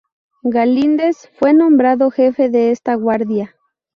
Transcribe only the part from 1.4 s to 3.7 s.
nombrado jefe de esta guardia.